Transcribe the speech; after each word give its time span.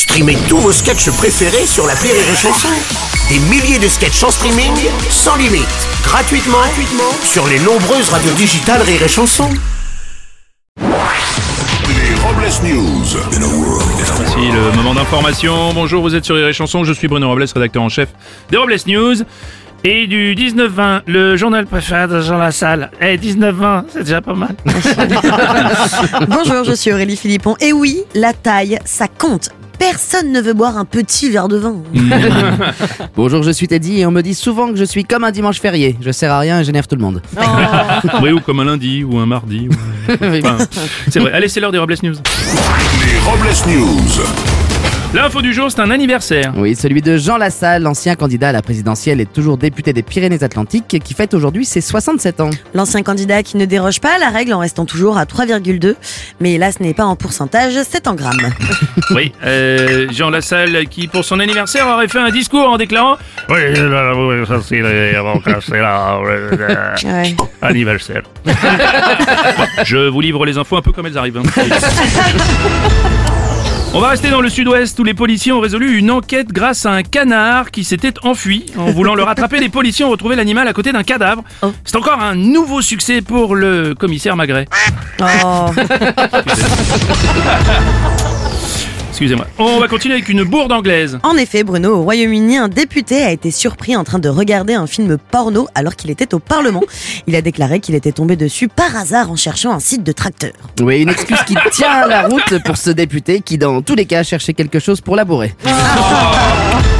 Streamez 0.00 0.38
tous 0.48 0.56
vos 0.56 0.72
sketchs 0.72 1.10
préférés 1.10 1.66
sur 1.66 1.86
la 1.86 1.92
Rire 1.92 2.14
et 2.14 2.34
Chanson. 2.34 2.68
Des 3.28 3.38
milliers 3.50 3.78
de 3.78 3.86
sketchs 3.86 4.24
en 4.24 4.30
streaming, 4.30 4.72
sans 5.10 5.36
limite, 5.36 5.68
gratuitement, 6.02 6.56
gratuitement 6.56 7.12
sur 7.22 7.46
les 7.46 7.58
nombreuses 7.58 8.08
radios 8.08 8.32
digitales 8.32 8.80
Rire 8.80 9.02
et 9.02 9.08
Chanson. 9.08 9.50
Les 10.78 12.14
Robles 12.14 12.48
News. 12.64 13.04
Voici 14.16 14.50
le 14.50 14.74
moment 14.74 14.94
d'information. 14.94 15.74
Bonjour, 15.74 16.00
vous 16.00 16.14
êtes 16.14 16.24
sur 16.24 16.34
Rire 16.34 16.48
et 16.48 16.54
Chanson. 16.54 16.82
Je 16.82 16.94
suis 16.94 17.06
Bruno 17.06 17.28
Robles, 17.28 17.44
rédacteur 17.54 17.82
en 17.82 17.90
chef 17.90 18.08
des 18.50 18.56
Robles 18.56 18.76
News. 18.86 19.16
Et 19.84 20.06
du 20.06 20.34
19-20, 20.34 21.02
le 21.08 21.36
journal 21.36 21.66
préféré 21.66 22.08
de 22.08 22.22
Jean 22.22 22.38
Lassalle. 22.38 22.90
Eh, 23.02 23.18
19-20, 23.18 23.84
c'est 23.90 24.04
déjà 24.04 24.22
pas 24.22 24.34
mal. 24.34 24.56
Bonjour, 26.28 26.64
je 26.64 26.72
suis 26.72 26.90
Aurélie 26.90 27.18
Philippon. 27.18 27.54
Et 27.60 27.74
oui, 27.74 28.02
la 28.14 28.32
taille, 28.32 28.78
ça 28.86 29.06
compte. 29.06 29.50
Personne 29.80 30.30
ne 30.30 30.40
veut 30.42 30.52
boire 30.52 30.76
un 30.76 30.84
petit 30.84 31.30
verre 31.30 31.48
de 31.48 31.56
vin. 31.56 31.76
Bonjour, 33.16 33.42
je 33.42 33.50
suis 33.50 33.66
Teddy 33.66 34.00
et 34.00 34.06
on 34.06 34.10
me 34.10 34.20
dit 34.20 34.34
souvent 34.34 34.68
que 34.68 34.76
je 34.76 34.84
suis 34.84 35.04
comme 35.04 35.24
un 35.24 35.30
dimanche 35.30 35.58
férié. 35.58 35.96
Je 36.02 36.10
sers 36.12 36.30
à 36.30 36.38
rien 36.38 36.60
et 36.60 36.64
j'énerve 36.64 36.86
tout 36.86 36.96
le 36.96 37.00
monde. 37.00 37.22
oui, 38.22 38.30
ou 38.30 38.40
comme 38.40 38.60
un 38.60 38.66
lundi, 38.66 39.02
ou 39.04 39.18
un 39.18 39.24
mardi. 39.26 39.68
ou- 39.68 40.12
Enfin, 40.12 40.58
c'est 41.08 41.18
vrai. 41.20 41.32
Allez, 41.32 41.48
c'est 41.48 41.60
l'heure 41.60 41.72
des 41.72 41.78
Robles 41.78 41.96
News. 42.02 42.14
Les 42.14 43.18
Robles 43.20 43.48
News. 43.68 44.22
L'info 45.12 45.42
du 45.42 45.52
jour, 45.52 45.68
c'est 45.72 45.80
un 45.80 45.90
anniversaire. 45.90 46.52
Oui, 46.56 46.76
celui 46.76 47.02
de 47.02 47.16
Jean 47.16 47.36
Lassalle, 47.36 47.82
l'ancien 47.82 48.14
candidat 48.14 48.50
à 48.50 48.52
la 48.52 48.62
présidentielle 48.62 49.20
et 49.20 49.26
toujours 49.26 49.58
député 49.58 49.92
des 49.92 50.04
Pyrénées-Atlantiques, 50.04 51.00
qui 51.02 51.14
fête 51.14 51.34
aujourd'hui 51.34 51.64
ses 51.64 51.80
67 51.80 52.40
ans. 52.40 52.50
L'ancien 52.74 53.02
candidat 53.02 53.42
qui 53.42 53.56
ne 53.56 53.64
déroge 53.64 54.00
pas 54.00 54.14
à 54.14 54.18
la 54.18 54.28
règle 54.28 54.52
en 54.52 54.60
restant 54.60 54.84
toujours 54.86 55.18
à 55.18 55.24
3,2. 55.24 55.96
Mais 56.38 56.58
là, 56.58 56.70
ce 56.70 56.80
n'est 56.80 56.94
pas 56.94 57.06
en 57.06 57.16
pourcentage, 57.16 57.72
c'est 57.88 58.06
en 58.06 58.14
grammes. 58.14 58.36
Oui, 59.12 59.32
euh, 59.44 60.06
Jean 60.12 60.30
Lassalle 60.30 60.86
qui, 60.88 61.08
pour 61.08 61.24
son 61.24 61.40
anniversaire, 61.40 61.84
aurait 61.88 62.06
fait 62.06 62.20
un 62.20 62.30
discours 62.30 62.68
en 62.68 62.76
déclarant 62.76 63.16
Oui, 63.48 63.56
ça 64.46 64.60
c'est 64.62 64.80
là, 64.80 66.20
Ouais. 66.20 67.34
anniversaire. 67.60 68.22
Bon, 68.44 68.52
je 69.84 70.08
vous 70.08 70.20
livre 70.20 70.46
les 70.46 70.56
infos 70.58 70.76
un 70.76 70.82
peu 70.82 70.92
comme 70.92 71.06
elles 71.06 71.18
arrivent. 71.18 71.38
hein. 71.38 71.42
On 73.92 74.00
va 74.00 74.10
rester 74.10 74.30
dans 74.30 74.40
le 74.40 74.48
sud-ouest 74.48 74.96
où 75.00 75.04
les 75.04 75.14
policiers 75.14 75.50
ont 75.50 75.58
résolu 75.58 75.98
une 75.98 76.12
enquête 76.12 76.52
grâce 76.52 76.86
à 76.86 76.92
un 76.92 77.02
canard 77.02 77.72
qui 77.72 77.82
s'était 77.82 78.14
enfui. 78.22 78.66
En 78.78 78.84
voulant 78.92 79.16
le 79.16 79.24
rattraper, 79.24 79.58
les 79.58 79.68
policiers 79.68 80.04
ont 80.04 80.10
retrouvé 80.10 80.36
l'animal 80.36 80.68
à 80.68 80.72
côté 80.72 80.92
d'un 80.92 81.02
cadavre. 81.02 81.42
Oh. 81.62 81.72
C'est 81.84 81.96
encore 81.96 82.20
un 82.20 82.36
nouveau 82.36 82.82
succès 82.82 83.20
pour 83.20 83.56
le 83.56 83.96
commissaire 83.96 84.36
Magret. 84.36 84.68
Oh. 85.20 85.72
Excusez-moi. 89.20 89.46
On 89.58 89.78
va 89.78 89.86
continuer 89.86 90.14
avec 90.14 90.30
une 90.30 90.44
bourde 90.44 90.72
anglaise. 90.72 91.18
En 91.24 91.36
effet, 91.36 91.62
Bruno, 91.62 91.94
au 91.96 92.02
Royaume-Uni, 92.04 92.56
un 92.56 92.68
député 92.68 93.22
a 93.22 93.30
été 93.30 93.50
surpris 93.50 93.94
en 93.94 94.02
train 94.02 94.18
de 94.18 94.30
regarder 94.30 94.72
un 94.72 94.86
film 94.86 95.18
porno 95.18 95.68
alors 95.74 95.94
qu'il 95.94 96.10
était 96.10 96.32
au 96.32 96.38
Parlement. 96.38 96.80
Il 97.26 97.36
a 97.36 97.42
déclaré 97.42 97.80
qu'il 97.80 97.94
était 97.94 98.12
tombé 98.12 98.36
dessus 98.36 98.68
par 98.68 98.96
hasard 98.96 99.30
en 99.30 99.36
cherchant 99.36 99.72
un 99.72 99.78
site 99.78 100.04
de 100.04 100.12
tracteur. 100.12 100.52
Oui, 100.80 101.02
une 101.02 101.10
excuse 101.10 101.42
qui 101.46 101.54
tient 101.70 102.06
la 102.06 102.28
route 102.28 102.64
pour 102.64 102.78
ce 102.78 102.88
député 102.88 103.42
qui, 103.42 103.58
dans 103.58 103.82
tous 103.82 103.94
les 103.94 104.06
cas, 104.06 104.22
cherchait 104.22 104.54
quelque 104.54 104.78
chose 104.78 105.02
pour 105.02 105.16
labourer. 105.16 105.52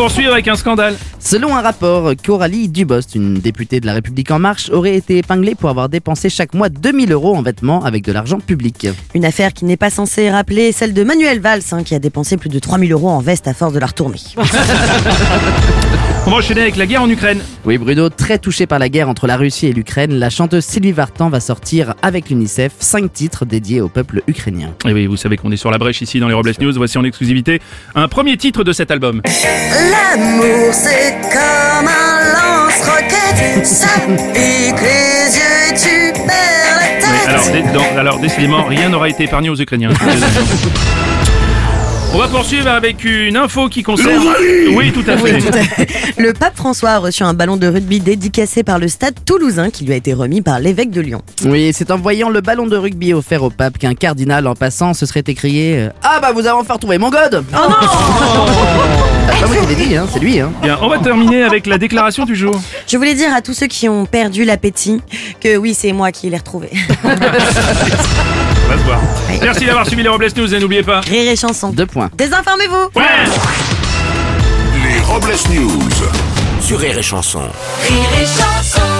poursuivre 0.00 0.32
avec 0.32 0.48
un 0.48 0.56
scandale. 0.56 0.96
Selon 1.18 1.54
un 1.54 1.60
rapport, 1.60 2.12
Coralie 2.24 2.70
Dubost, 2.70 3.14
une 3.14 3.34
députée 3.34 3.80
de 3.80 3.86
la 3.86 3.92
République 3.92 4.30
En 4.30 4.38
Marche, 4.38 4.70
aurait 4.70 4.96
été 4.96 5.18
épinglée 5.18 5.54
pour 5.54 5.68
avoir 5.68 5.90
dépensé 5.90 6.30
chaque 6.30 6.54
mois 6.54 6.70
2000 6.70 7.12
euros 7.12 7.36
en 7.36 7.42
vêtements 7.42 7.84
avec 7.84 8.02
de 8.04 8.12
l'argent 8.12 8.40
public. 8.40 8.88
Une 9.14 9.26
affaire 9.26 9.52
qui 9.52 9.66
n'est 9.66 9.76
pas 9.76 9.90
censée 9.90 10.30
rappeler 10.30 10.72
celle 10.72 10.94
de 10.94 11.04
Manuel 11.04 11.40
Valls, 11.40 11.60
hein, 11.72 11.82
qui 11.82 11.94
a 11.94 11.98
dépensé 11.98 12.38
plus 12.38 12.48
de 12.48 12.58
3000 12.58 12.90
euros 12.92 13.10
en 13.10 13.20
veste 13.20 13.46
à 13.46 13.52
force 13.52 13.74
de 13.74 13.78
la 13.78 13.88
retourner. 13.88 14.20
On 16.26 16.30
va 16.30 16.36
enchaîner 16.36 16.60
avec 16.60 16.76
la 16.76 16.86
guerre 16.86 17.02
en 17.02 17.08
Ukraine. 17.08 17.40
Oui, 17.64 17.78
Bruno, 17.78 18.10
très 18.10 18.38
touché 18.38 18.66
par 18.66 18.78
la 18.78 18.90
guerre 18.90 19.08
entre 19.08 19.26
la 19.26 19.36
Russie 19.36 19.66
et 19.66 19.72
l'Ukraine, 19.72 20.14
la 20.14 20.28
chanteuse 20.28 20.64
Sylvie 20.64 20.92
Vartan 20.92 21.30
va 21.30 21.40
sortir 21.40 21.94
avec 22.02 22.28
l'UNICEF 22.28 22.72
5 22.78 23.10
titres 23.12 23.44
dédiés 23.46 23.80
au 23.80 23.88
peuple 23.88 24.22
ukrainien. 24.26 24.74
Et 24.86 24.92
oui, 24.92 25.06
vous 25.06 25.16
savez 25.16 25.38
qu'on 25.38 25.50
est 25.50 25.56
sur 25.56 25.70
la 25.70 25.78
brèche 25.78 26.02
ici 26.02 26.20
dans 26.20 26.28
les 26.28 26.34
Robles 26.34 26.52
News. 26.60 26.74
Voici 26.76 26.98
en 26.98 27.04
exclusivité 27.04 27.60
un 27.94 28.06
premier 28.06 28.36
titre 28.36 28.64
de 28.64 28.72
cet 28.72 28.90
album. 28.90 29.22
L'amour, 29.90 30.72
c'est 30.72 31.14
comme 31.32 31.88
un 31.88 32.20
lance-roquette, 32.34 33.66
ça 33.66 33.88
pique 34.32 34.80
les 34.80 35.36
yeux 35.36 35.58
et 35.68 35.74
tu 35.74 36.12
perds 36.20 36.78
la 36.80 36.86
Oui, 36.86 37.00
tête. 37.00 37.28
alors, 37.28 37.46
dé- 37.50 37.62
non, 37.78 37.84
alors, 37.98 38.18
décidément, 38.20 38.64
rien 38.64 38.88
n'aura 38.88 39.08
été 39.08 39.24
épargné 39.24 39.48
aux 39.50 39.56
Ukrainiens. 39.56 39.90
On 42.12 42.18
va 42.18 42.26
poursuivre 42.26 42.66
avec 42.68 43.04
une 43.04 43.36
info 43.36 43.68
qui 43.68 43.84
concerne. 43.84 44.24
Oui, 44.74 44.90
tout 44.90 45.04
à 45.08 45.16
fait. 45.16 45.22
Oui, 45.32 45.40
tout 45.40 45.56
à 45.56 45.62
fait. 45.62 45.86
Le 46.20 46.32
pape 46.32 46.56
François 46.56 46.90
a 46.90 46.98
reçu 46.98 47.22
un 47.22 47.34
ballon 47.34 47.56
de 47.56 47.68
rugby 47.68 48.00
dédicacé 48.00 48.64
par 48.64 48.80
le 48.80 48.88
stade 48.88 49.14
toulousain 49.24 49.70
qui 49.70 49.84
lui 49.84 49.92
a 49.92 49.96
été 49.96 50.12
remis 50.12 50.42
par 50.42 50.58
l'évêque 50.58 50.90
de 50.90 51.00
Lyon. 51.00 51.22
Oui, 51.44 51.70
c'est 51.72 51.92
en 51.92 51.98
voyant 51.98 52.28
le 52.28 52.40
ballon 52.40 52.66
de 52.66 52.76
rugby 52.76 53.14
offert 53.14 53.44
au 53.44 53.50
pape 53.50 53.78
qu'un 53.78 53.94
cardinal 53.94 54.48
en 54.48 54.56
passant 54.56 54.92
se 54.92 55.06
serait 55.06 55.22
écrié 55.24 55.78
euh, 55.78 55.88
Ah 56.02 56.18
bah 56.20 56.32
vous 56.34 56.40
avez 56.40 56.50
enfin 56.58 56.74
retrouvé 56.74 56.98
mon 56.98 57.10
god 57.10 57.44
Oh 57.54 57.56
non 57.70 57.76
pas 59.38 59.46
moi 59.46 59.56
qui 59.56 59.66
l'ai 59.74 59.86
dit, 59.86 59.96
hein, 59.96 60.06
c'est 60.12 60.18
lui. 60.18 60.40
Hein. 60.40 60.52
Bien, 60.62 60.78
on 60.80 60.88
va 60.88 60.98
terminer 60.98 61.42
avec 61.42 61.66
la 61.66 61.78
déclaration 61.78 62.24
du 62.24 62.34
jour. 62.34 62.60
Je 62.86 62.96
voulais 62.96 63.14
dire 63.14 63.32
à 63.34 63.40
tous 63.42 63.54
ceux 63.54 63.66
qui 63.66 63.88
ont 63.88 64.06
perdu 64.06 64.44
l'appétit 64.44 65.02
que 65.40 65.56
oui, 65.56 65.74
c'est 65.74 65.92
moi 65.92 66.12
qui 66.12 66.28
l'ai 66.30 66.36
retrouvé. 66.36 66.70
On 67.04 67.08
va 67.08 68.78
se 68.78 68.84
voir. 68.84 69.00
Merci 69.42 69.66
d'avoir 69.66 69.86
suivi 69.86 70.02
les 70.02 70.08
Robles 70.08 70.28
News 70.36 70.54
et 70.54 70.60
n'oubliez 70.60 70.82
pas. 70.82 71.00
Rire 71.00 71.30
et 71.30 71.36
chanson. 71.36 71.70
Deux 71.70 71.86
points. 71.86 72.10
Désinformez-vous 72.16 72.90
Ouais 72.94 73.24
Les 74.84 75.00
Robles 75.00 75.34
News. 75.52 75.90
Sur 76.60 76.78
Rire 76.78 76.98
et 76.98 77.02
Chanson. 77.02 77.40
Rire 77.88 78.08
et 78.20 78.26
chanson 78.26 78.99